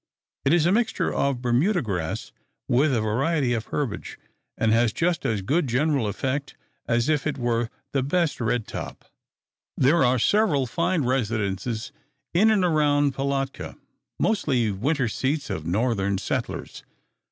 [0.45, 2.31] It is a mixture of Bermuda grass
[2.67, 4.17] with a variety of herbage,
[4.57, 6.55] and has just as good general effect
[6.87, 9.05] as if it were the best red top.
[9.77, 11.91] There are several fine residences
[12.33, 13.77] in and around Pilatka,
[14.19, 16.83] mostly winter seats of Northern settlers.